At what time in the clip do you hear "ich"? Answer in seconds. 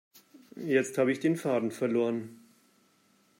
1.11-1.19